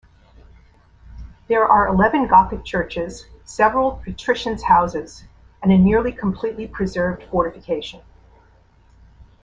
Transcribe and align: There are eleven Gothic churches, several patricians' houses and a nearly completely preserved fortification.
There 1.47 1.63
are 1.63 1.87
eleven 1.89 2.25
Gothic 2.27 2.65
churches, 2.65 3.27
several 3.45 4.01
patricians' 4.03 4.63
houses 4.63 5.23
and 5.61 5.71
a 5.71 5.77
nearly 5.77 6.11
completely 6.11 6.65
preserved 6.67 7.21
fortification. 7.29 8.01